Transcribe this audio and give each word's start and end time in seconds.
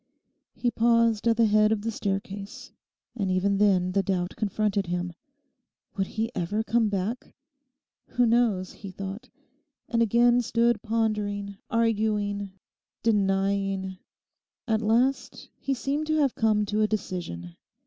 He 0.55 0.71
paused 0.71 1.27
at 1.27 1.37
the 1.37 1.45
head 1.45 1.71
of 1.71 1.83
the 1.83 1.91
staircase. 1.91 2.71
And 3.15 3.29
even 3.29 3.59
then 3.59 3.91
the 3.91 4.01
doubt 4.01 4.35
confronted 4.35 4.87
him: 4.87 5.13
Would 5.95 6.07
he 6.07 6.31
ever 6.33 6.63
come 6.63 6.89
back? 6.89 7.35
Who 8.07 8.25
knows? 8.25 8.71
he 8.71 8.89
thought; 8.89 9.29
and 9.87 10.01
again 10.01 10.41
stood 10.41 10.81
pondering, 10.81 11.59
arguing, 11.69 12.51
denying. 13.03 13.99
At 14.67 14.81
last 14.81 15.51
he 15.59 15.75
seemed 15.75 16.07
to 16.07 16.17
have 16.17 16.33
come 16.33 16.65
to 16.65 16.81
a 16.81 16.87
decision. 16.87 17.55